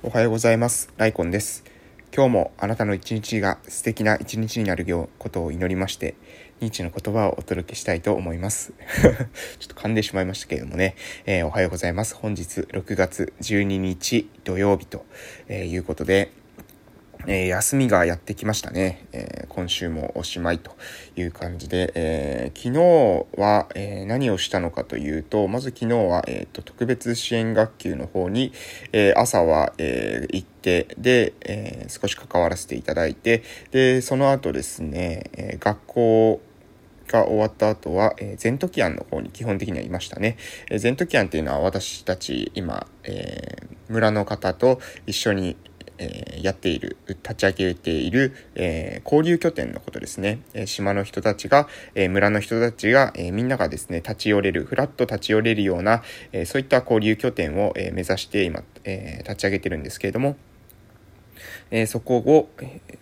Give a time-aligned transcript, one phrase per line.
[0.00, 0.92] おはようございます。
[0.96, 1.64] ライコンです。
[2.14, 4.86] 今日もあなたの一日が素敵な一日になる
[5.18, 6.14] ことを祈りまして、
[6.60, 8.72] ニーチの言葉をお届けしたいと思います。
[9.58, 10.94] ちょっと噛んでしまいましたけれどもね、
[11.26, 12.14] えーおはようございます。
[12.14, 15.04] 本日6月12日土曜日と、
[15.48, 16.30] えーいうことで、
[17.26, 20.70] えー休みがやってきましたね、えー今週もおしまいと
[21.16, 28.52] いう感じで、えー昨日は、え何をしたのかというと、まず昨日は、えーと特別支援学級の方に、
[28.92, 36.40] え朝は、え行って、で、え少し関わらせていただいて、で、その後ですね、え学校
[37.08, 40.36] が終わった後は、えー、ゼントキアンの方に基本的にはいましたね。
[40.70, 45.56] えーゼントキアンっていうのは私たち今、えー村の方と一緒に、
[45.98, 50.40] えーやっている、立ち上げている、えー交流拠点のことですね。
[50.54, 56.02] えー島の人たちが、え村の人たちが、えみんながですね、立ち寄れる、ふらっと立ち寄れるような、
[56.32, 60.36] えそういった交流拠点を、え目指して今、え立ち上げてるんですけれども、
[61.70, 62.48] えそこを、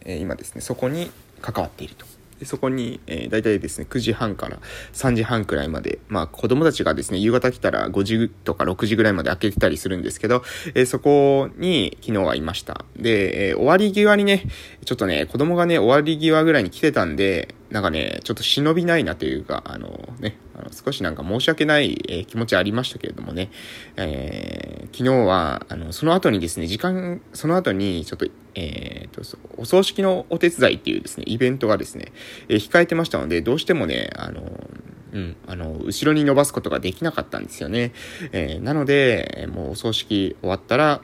[0.05, 1.11] え今ですね、そこに
[1.41, 2.16] 関わっていると。
[2.39, 4.59] でそこに、えー、大体ですね、9時半から
[4.93, 10.43] 3時半くらいまで、まあ子供たちがですね、夕方来たら5時とか6時ぐらいまで開けてたりするんですけど、
[10.75, 12.85] えーそこに昨日はいました。
[12.97, 14.45] で、えー終わり際にね、
[14.85, 23.51] ちょっとね、子供がね、終わり際ぐらいに来てたんで、なんかね、ちょっと忍びないなというか、あのね、あの少しなんか申し訳ない、えー気持ちありましたけれどもね、
[23.97, 29.23] えー昨日は、あの、その後にですね、時間、その後に、ちょっと、えーと、
[29.59, 32.13] お葬式のお手伝いっていうですね、イベントがですね、
[32.49, 34.43] えー控えてましたので、どうしてもね、あの、
[35.13, 37.93] うん、あの、後ろに伸ばすことができなかったんですよね。
[38.33, 41.01] えなので、もうお葬式終わったら、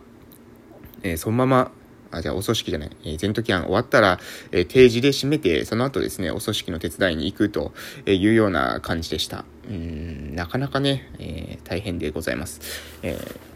[1.03, 1.73] えそのまま、
[2.13, 4.21] あ、じゃあお葬式じゃない、えー、全時間終わったら、
[4.53, 7.73] えー定時で締めて、その後ですね、お葬式の手伝いに行くと
[8.07, 9.45] いうような感じでした。
[9.69, 12.61] うん、なかなかね、えー大変でございます。
[13.03, 13.53] えー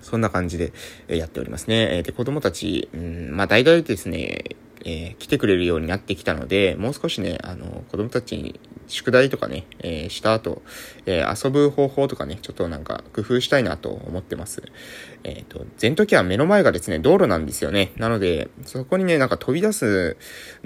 [0.00, 0.72] そんな感じで
[1.06, 2.02] やっておりますね。
[2.02, 8.58] で、子供たち、うん、まあ大体ですね、えー来てくれるようになってきたので、もう少しね、あの、子供たちに
[8.88, 10.62] 宿題とかね、えーした後、
[11.06, 14.62] えー遊ぶ方法とかね、ちょっとなんか工夫したいなと思ってます。
[15.24, 17.92] えっ、と、前時は目の前がですね、道路なんですよね。
[17.96, 20.16] なので、そこにね、なんか飛び出す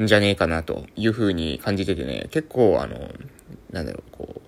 [0.00, 3.10] んじゃねえかなという風に感じててね、結構あの、
[3.70, 4.40] なんだろう、こう、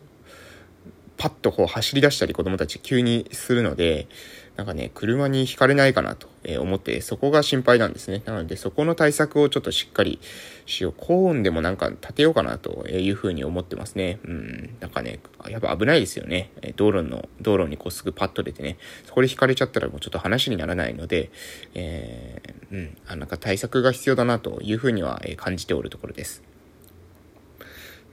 [1.17, 4.09] パッとこう走り出したり子供たち急にするので、
[4.57, 6.29] なんかね、車にひかれないかなと
[6.61, 8.23] 思って、そこが心配なんですね。
[8.25, 10.21] なので、そこの対策をちょっとしっかり
[10.65, 10.95] しよう。
[10.97, 14.21] コーンでもなんか立てようかなというふうに思ってますね。
[14.25, 14.77] うん。
[14.79, 16.51] なんかね、やっぱ危ないですよね。
[16.77, 21.31] 道路の、道路にこうすぐパッと出てね、そこでひかれちゃったらもうちょっと話にならないので、
[21.75, 22.97] えーうん。
[23.09, 26.54] あ、なんか対策が必要だなというふうには感じておるところです。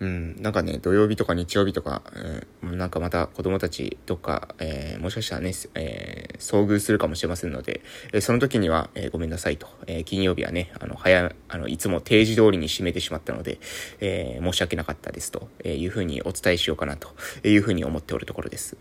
[0.02, 2.02] うん、なんかね、土曜日とか日曜日とか、
[2.64, 7.82] うん、なんかまた子供たちとか、えーもしかしたらね、えー遭遇するかもしれませんので、
[8.12, 13.60] えーその時には、えごめんなさいと、え金曜日はね、あの、早、あの、いつも定時通りに締めてしまったので、
[14.00, 17.10] え申し訳なかったですとえいうふうにお伝えしようかなと
[17.48, 18.78] いうふうに思っておるところです。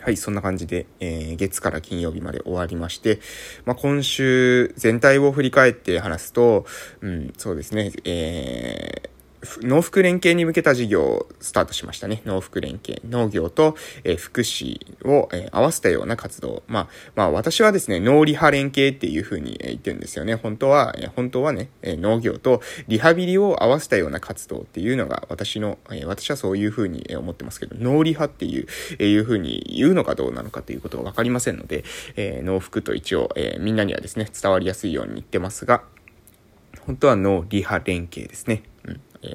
[0.00, 3.20] はい、そんな感じで、えー月から金曜日まで終わりまして、
[3.66, 6.64] まあ、今週全体を振り返って話すと、
[7.02, 9.17] うん、そうですね、えー
[9.62, 12.22] 農福連携に向けた事業をスタートしましたね。
[12.24, 13.00] 農福連携。
[13.08, 16.62] 農業と、えー福祉を、えー合わせたような活動。
[16.66, 20.34] まあ、まあ私はですね、農リハ連携っていうふうに、え言ってるんですよね。
[20.34, 28.66] 本当は、えー本当はね、えー農業とリハビリを合わせたような活動っていうのが私の、えー私はそういうふうに思ってますけど、農リハっていう、
[28.98, 31.84] えーいうふうに言うのかどうなのかということはわかりませんので、
[32.16, 35.82] えー農福と一応、えーみんなにはですね、伝わりやすいように言ってますが、
[36.86, 38.62] 本当は脳リハ連携ですね。
[39.22, 39.32] えー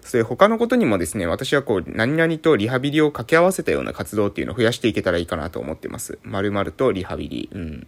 [0.00, 6.18] それ他のことにもですね、私はこう、何々とリハビリを掛け合わせたような活動っていうのを増やしていけたらいいかなと思ってます。
[6.22, 7.50] まるとリハビリ。
[7.52, 7.70] うん。
[7.70, 7.84] なん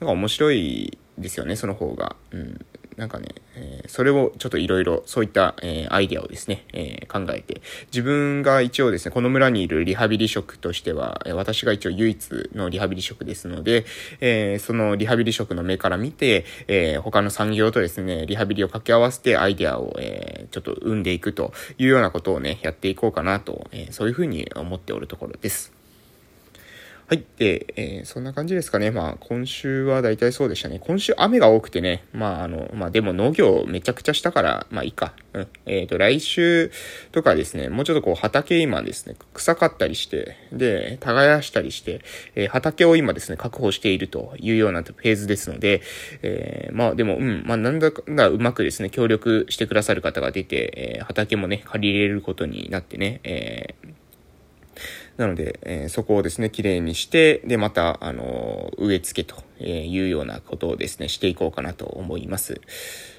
[0.00, 2.14] か面白いですよね、その方が。
[2.30, 2.64] うん。
[2.98, 13.86] なんかね、えーそれをちょっといろいろそういった、えーアイデアをですね、えー考えて、自分が一応ですね、この村にいるリハビリ職としては、私が一応唯一のリハビリ職ですので、
[14.20, 25.77] えーそのリハビリ職の目から見て、え他の産業とですね、リハビリを掛け合わせてアイデアを、えちょっと生んでいくというようなことをね、やっていこうかなと、えそういうふうに思っておるところです。
[27.10, 27.24] はい。
[27.38, 28.90] で、えーそんな感じですかね。
[28.90, 30.78] まあ、今週は大体そうでしたね。
[30.78, 32.04] 今週雨が多くてね。
[32.12, 35.14] まあ、あの、まあ、でも農業めちゃくちゃしたから、まあいいか。
[35.32, 35.48] うん。
[35.64, 36.70] えっ、と、来週
[37.12, 42.02] とかですね、もうちょっとこう畑今ですね、臭かったりして、で、耕したりして、
[42.34, 45.80] えー畑を今ですね、確保しているというようなフェーズですので、
[46.20, 53.76] えーまあでも、うん、まあなんだかんだうまくですね、協力してくださる方が出て、えー畑もね、借りれることになってね、え
[55.18, 62.60] なので、えーそこをですね、綺麗にして、で、また、あのー植え付けというようなことをですね、していこうかなと思います。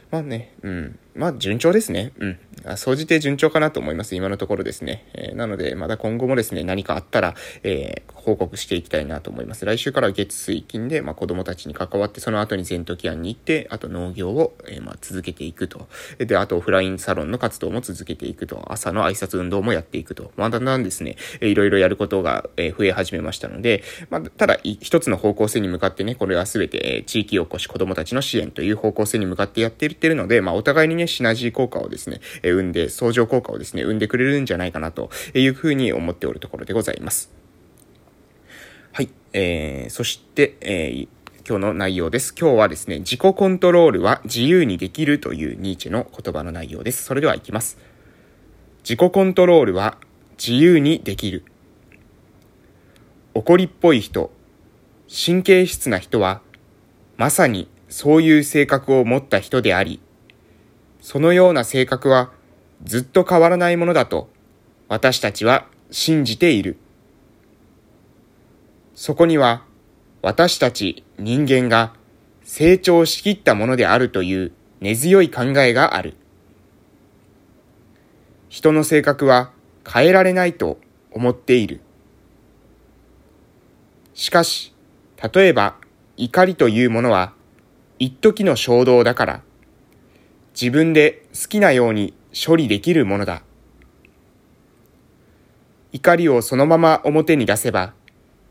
[0.10, 1.00] まあね、うん。
[1.16, 2.12] まあ、順調ですね。
[2.20, 2.40] うん。
[2.78, 4.16] 総じて順調かなと思います。
[4.16, 5.06] 今のところですね。
[5.14, 9.66] えー、なので、まだ今後もですね、何かあったら、えー、報告していきたいなと思います。
[9.66, 15.88] 来週から月水金で、まあ、子供たちに関わって、その後に全都期案に行って、あと農業を、えー、まあ、続けていくと。
[16.18, 18.66] で、あとオフラインサロンの活動も続けていくと。
[18.72, 20.32] 朝の挨拶運動もやっていくと。
[20.36, 37.31] まあ、だんだんですね、え、いろいろやることが、え、増え始めましたので、まあ、ただ、一つの方向性に向かってね、これは全て、え、地域おこし、子供たちの支援という方向性に向かってやっていってるので、まあ、お互いにね、シナジー効果をですね、え生んで、相乗効果をですね、生んでくれるんじゃないかなというふうに思っておるところでございます。
[38.92, 39.10] はい。
[39.34, 41.07] えー、そして、えー、
[41.48, 42.36] 今日の内容です。
[42.40, 47.04] 今日はですね、自己コントロールは自由にできるというニーチェの言葉の内容です。
[47.04, 47.80] それでは行きます。
[48.84, 49.98] 自己コントロールは
[50.38, 51.44] 自由にできる。
[53.34, 54.31] 怒りっぽい人、
[55.07, 56.42] 神経質な人は、
[57.18, 60.00] まさにそういう性格を持った人であり、
[61.01, 62.31] そのような性格は
[62.84, 64.30] ずっと変わらないものだと
[64.88, 66.78] 私たちは信じている。
[68.96, 69.63] そこには
[70.22, 71.94] 私たち人間が
[72.44, 74.51] 成長しきったものであるという
[74.81, 76.16] 根強い考えがある。
[78.50, 79.52] 人の性格は
[79.88, 80.80] 変えられないと
[81.12, 81.81] 思っている。
[84.13, 84.74] しかし、
[85.34, 85.75] 例えば
[86.18, 87.34] 怒りというものは
[88.00, 89.42] 一時の衝動だから
[90.62, 93.44] 自分で好きなように処理できるものだ。
[95.94, 97.94] 怒りをそのまま表に出せば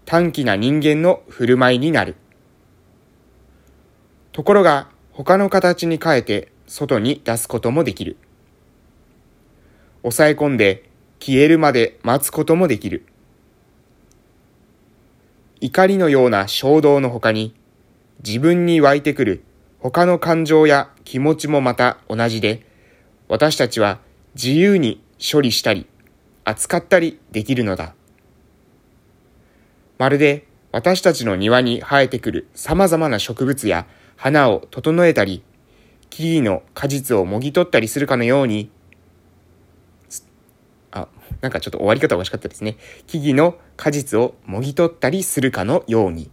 [0.07, 2.17] 短気な人間の振る舞いになる。
[4.33, 8.17] ところが他の形に変えて外に出すこともできる。
[10.01, 10.89] 抑え込んで
[11.21, 13.05] 消えるまで待つこともできる。
[15.61, 17.55] 怒りのような衝動の他に
[18.25, 19.45] 自分に湧いてくる
[19.81, 22.67] 他の感情や気持ちもまた同じで、
[23.29, 24.01] 私たちは
[24.35, 25.87] 自由に処理したり、
[26.45, 27.95] 扱ったりできるのだ。
[29.99, 33.87] まるで私たちの庭に生えてくる様々な植物や
[34.17, 35.43] 花を整えたり、
[36.11, 38.71] 木々の果実をもぎ取ったりするかのように、
[40.91, 41.09] あ、
[41.41, 42.77] なんかちょっと終わり方おかしかったですね。
[43.07, 46.31] 木々の果実をもぎ取ったりするかのように。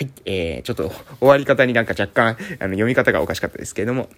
[0.00, 4.08] はい、えー、ちょっと終わり方になんか若干、あの、読み方がおかしかったですけれども、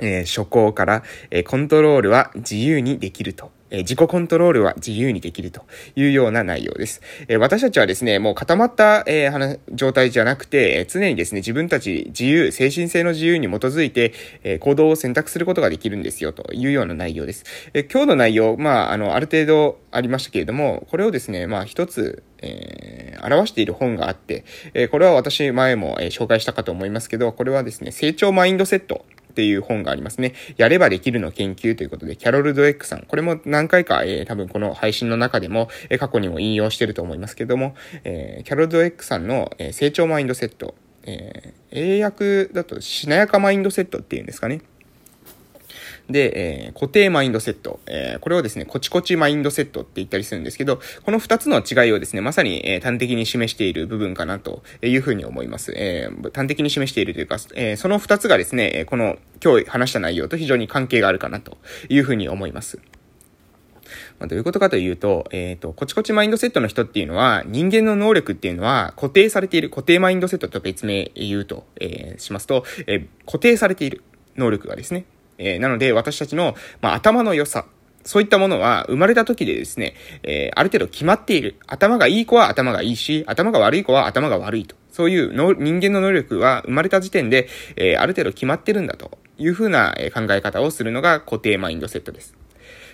[0.00, 1.02] えー、初行から、
[1.32, 3.50] えー、コントロールは自由にできると。
[3.72, 5.62] え、自己コントロールは自由にできると
[5.96, 7.02] いうような内容です。
[7.26, 14.12] え私たちはですね、もう固まった、えー、状態じゃなくて、え常にですね、自分たち自由、精神性の自由に基づいて、
[14.42, 17.44] え行動を選択することができるんですよというような内容です。
[17.74, 24.44] え今日の内容、まあ、あの、ある程度ありましたけれども、これをですね、まあ、一つ、えー、表している本があって、
[24.74, 30.34] えこれは私前も、え紹介したかと思いますけど、これはですね、成長マインドセットっていう本がありますね。
[30.56, 33.02] やればできるの研究ということで、キャロル・ドエックさん。
[33.02, 40.74] これも何回か、えー、多分この配信の中でも、えー、過去にも引用してると思いますけども、えー、キャロル・ドエックさんの、え、成長マインドセット。
[41.04, 44.60] え、英訳だとしなやかマインドセットっていうんですかね。
[46.10, 47.80] で、えー、固定マインドセット。
[47.86, 55.72] えー、これをですね、コチコチマインドセットって言ったりするんですけど、この二つの違いをですね、まさに、えー、端的に示している部分かなというふうに思います。
[55.76, 62.78] えー、端的に示しているというか、えー、その二つがですね、この今日話した内容と非常に関係があるかなというふうに思います。
[64.18, 74.02] ま、どういうことかというと、えっ、ー、と、コチコチマインドセットの人っていうのは、人間の能力っていうのは固定されている、固定マインドセットと別名言うと、えー、しますと、えー、固定されている
[74.36, 75.04] 能力がですね、
[75.40, 77.64] えー、なので、私たちの、まあ、頭の良さ、
[78.04, 81.56] そういったものは生まれた時でですね、えー、ある程度決まっている。
[81.66, 84.76] 頭がいい子は頭がいいし、頭が悪い子は頭が悪いと。
[84.90, 92.34] そういうの人間の能力は生まれた時点で、えー、ある程度決まってるんだというふうな考え方をするのが固定マインドセットです。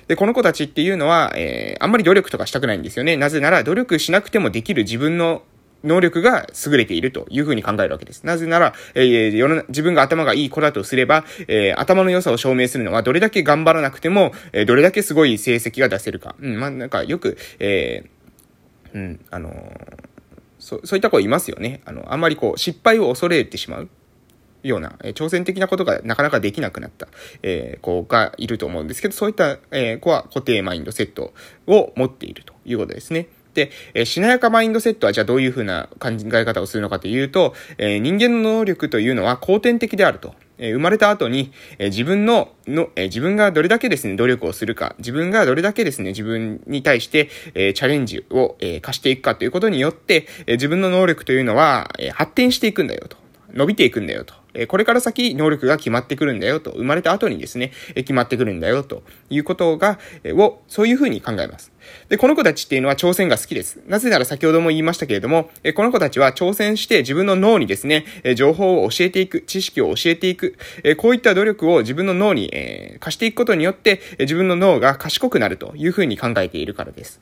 [0.08, 3.16] で、この子たちっていうのは、えー、あんまり努力とかしたくないんですよね。
[3.16, 5.42] なぜなら努力しなくてもできる自分の
[5.86, 8.24] 能力が優れているというふうに考えるわけです。
[8.24, 16.34] なぜなら、えー、世の自分が頭がいい子だとすれば、えー、頭の良さを証明するのはどれだけ頑張らなくても、えー、どれだけすごい成績が出せるか。
[16.40, 19.54] うん、まあ、なんかよく、えー、うん、あのー、
[20.58, 21.80] そそういった子いますよね。
[21.84, 23.88] あの、あんまりこう、失敗を恐れてしまう。
[24.62, 27.08] ような、え、挑戦的なことがなかなかできなくなった、
[27.42, 31.32] えー、子がいると思うんですけど、そういった、えー、子は固定マインドセット
[31.66, 33.28] を持っているということですね。
[33.56, 40.34] で、えー、しなやかマインドセットはじゃあどういうふうな考え方をするのかというと、えー、人間の能力というのは後天的であると。
[40.58, 53.18] え生まれた後に、え自分の、の、え自分がどれだけですね、努力をするか、自分がどれだけですね、自分に対して、えチャレンジを、え課していくかということによって、え自分の能力というのは、え発展していくんだよと。
[53.52, 54.32] 伸びていくんだよと。
[54.56, 56.70] えこれから先能力が決まってくるんだよと。
[56.72, 61.72] 生まれた後にですね、え決まってくるんだよということが、えを、そういうふうに考えます。
[62.08, 63.80] で、この子たちっていうのは挑戦が好きです。
[63.86, 77.20] なぜなら先ほども言いましたけれども、えこの子たちは挑戦して自分の脳にですね、え情報を教えていく、知識を教えていく、えこういった努力を自分の脳に、え貸していくことによって、え自分の脳が賢くなるというふうに考えているからです。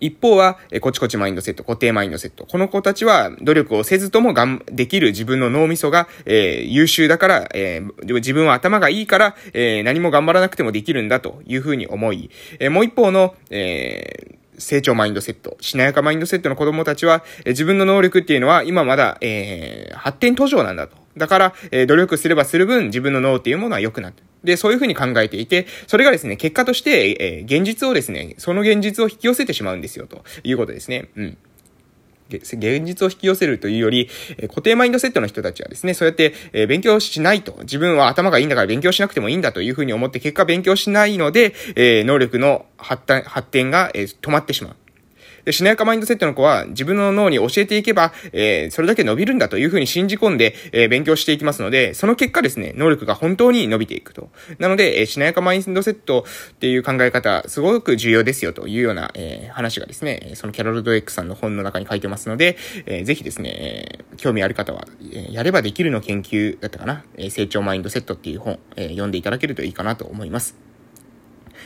[0.00, 2.46] 一方は、えこちこちマインドセット、固定マインドセット。
[2.46, 21.03] この子たちは努力をせずともがん、できる自分の脳みそが、えー、優秀だから、えー、自分は頭がいいから、えー、何も頑張らなくてもできるんだというふうに思い、えもう一方の、え、成長マインドセット、しなやかマインドセットの子供たちは、え自分の能力っていうのは今まだ、え、発展途上なんだと。
[21.16, 24.16] だから、えー、努力すればする分自分の脳っていうものは良くなる。
[24.42, 31.08] で、そういうふうに考えていて、それがですね、結果として、えー、現実をですね、その現実を引き寄せてしまうんですよ、ということですね。
[31.16, 31.38] うん。
[32.30, 34.08] 現実を引き寄せるというより、
[34.48, 37.56] 固定マインドセットの人たちはですね、そうやって、勉強しないと。
[37.60, 44.76] 自分は頭がいいんだから勉強しなくてもいいんだというふうに思って、結果勉強しないので、能力の発展、が、止まってしまう。
[45.44, 54.30] で、しなやかマインドセットの子は自分の脳に教えていけば、えー、それだけ伸びるんだというふうに信じ込んで、えー、勉強していきますので、その結果ですね、能力が本当に伸びていくと。
[54.58, 70.73] なので、えー、しなやかマインドセットっていう考え方、すごく重要ですよというような、えー、話がですね、そのキャロルドエックさんの本の中に書いてますので、えー、ぜひですね、えー、興味ある方は、えー、やればできるの研究だったかな、えー、成長マインドセットっていう本、えー、読んでいただけるといいかなと思います。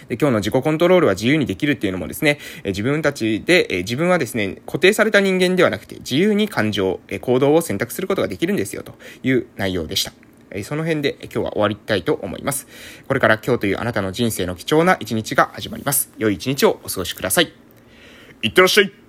[0.08, 10.12] で、今日の自己コントロールは自由にできるっていうのもですね、え自分たちで、え自分はですね、固定された人間ではなくて、自由に感情、え行動を選択することができるんですよ、という内容でした。
[10.50, 12.66] えその辺で今日は終わりたいと思います。
[13.06, 16.10] これから今日というあなたの人生の貴重な一日が始まります。
[16.18, 17.52] 良い一日をお過ごしください。
[18.42, 19.07] いってらっしゃい